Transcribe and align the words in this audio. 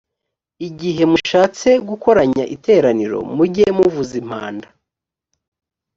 igihe 0.67 1.03
mushatse 1.11 1.69
gukoranya 1.89 2.43
iteraniro 2.55 3.17
mujye 3.35 3.67
muvuza 3.77 4.13
impanda 4.21 4.67